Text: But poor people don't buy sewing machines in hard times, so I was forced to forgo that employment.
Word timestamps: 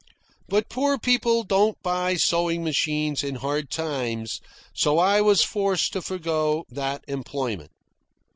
But 0.49 0.67
poor 0.67 0.97
people 0.97 1.43
don't 1.43 1.79
buy 1.83 2.15
sewing 2.15 2.63
machines 2.63 3.23
in 3.23 3.35
hard 3.35 3.69
times, 3.69 4.41
so 4.73 4.97
I 4.97 5.21
was 5.21 5.43
forced 5.43 5.93
to 5.93 6.01
forgo 6.01 6.65
that 6.71 7.03
employment. 7.07 7.69